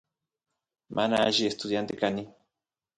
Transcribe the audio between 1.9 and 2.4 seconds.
kani